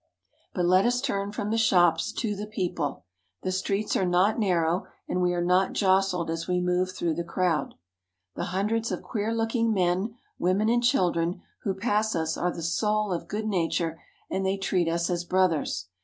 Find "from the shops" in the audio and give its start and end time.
1.31-2.11